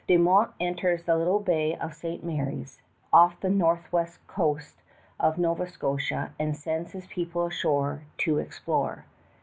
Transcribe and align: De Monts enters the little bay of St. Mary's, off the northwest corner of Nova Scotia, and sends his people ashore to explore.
De 0.07 0.17
Monts 0.17 0.51
enters 0.59 1.03
the 1.03 1.15
little 1.15 1.39
bay 1.39 1.75
of 1.75 1.93
St. 1.93 2.23
Mary's, 2.23 2.81
off 3.13 3.39
the 3.39 3.51
northwest 3.51 4.17
corner 4.25 4.63
of 5.19 5.37
Nova 5.37 5.67
Scotia, 5.67 6.31
and 6.39 6.57
sends 6.57 6.93
his 6.93 7.05
people 7.05 7.45
ashore 7.45 8.01
to 8.17 8.39
explore. 8.39 9.05